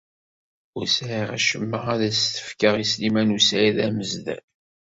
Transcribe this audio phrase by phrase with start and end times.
[0.77, 4.45] Ur sɛiɣ acemma ad as-t-fkeɣ i Sliman u Saɛid Amezdat.